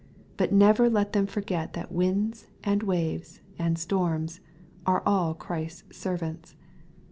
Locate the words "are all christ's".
4.83-5.95